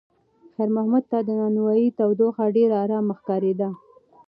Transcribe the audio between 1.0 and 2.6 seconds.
ته د نانوایۍ تودوخه